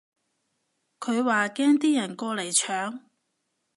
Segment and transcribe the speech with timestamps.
[0.99, 3.01] 佢話驚啲人過嚟搶